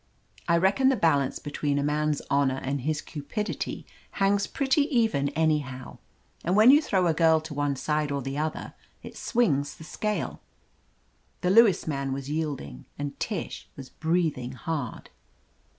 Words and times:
I 0.47 0.57
reckon 0.57 0.89
the 0.89 0.95
balance 0.95 1.37
between 1.37 1.77
a 1.77 1.83
man's 1.83 2.23
honor 2.27 2.59
and 2.63 2.81
his 2.81 3.01
cupidity 3.03 3.85
hangs 4.13 4.47
pretty 4.47 4.85
even 4.91 5.29
any 5.35 5.59
how, 5.59 5.99
and 6.43 6.55
when 6.55 6.71
you 6.71 6.81
throw 6.81 7.05
a 7.05 7.13
girl 7.13 7.39
to 7.41 7.53
one 7.53 7.75
side 7.75 8.11
or 8.11 8.23
the 8.23 8.35
other 8.35 8.73
it 9.03 9.15
swings 9.15 9.75
the 9.77 9.83
scale. 9.83 10.41
The 11.41 11.51
Lewis 11.51 11.85
man 11.85 12.13
was 12.13 12.31
yielding 12.31 12.85
and 12.97 13.19
Tish 13.19 13.69
was 13.75 13.89
breathing 13.89 14.53
hard. 14.53 15.11